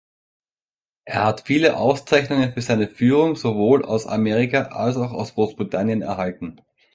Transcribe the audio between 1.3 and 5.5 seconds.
viele Auszeichnungen für seine Führung sowohl aus Amerika als auch aus